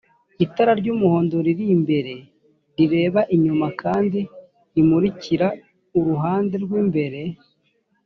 itara 0.45 0.71
ry‘umuhondo 0.81 1.35
riri 1.45 1.65
imbere 1.77 2.13
rireba 2.77 3.21
inyuma 3.35 3.67
kandi 3.81 4.19
rimurikira 4.75 5.47
uruhande 5.97 6.55
rw’imbere 6.63 7.21